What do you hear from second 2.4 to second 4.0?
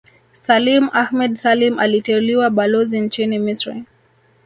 Balozi nchini Misri